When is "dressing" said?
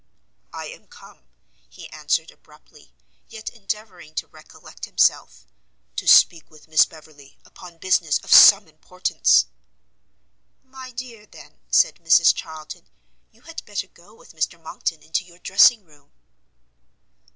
15.37-15.83